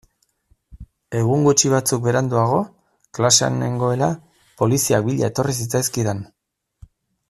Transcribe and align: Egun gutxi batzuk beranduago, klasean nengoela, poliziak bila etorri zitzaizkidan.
Egun 1.19 1.43
gutxi 1.47 1.71
batzuk 1.73 2.01
beranduago, 2.07 2.63
klasean 3.19 3.63
nengoela, 3.67 4.11
poliziak 4.65 5.09
bila 5.11 5.31
etorri 5.33 5.59
zitzaizkidan. 5.63 6.29